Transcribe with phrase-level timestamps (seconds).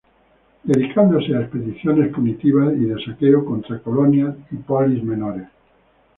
[0.63, 5.45] Dedicándose a expediciones punitivas y de saqueo contra colonias y "polis" menores.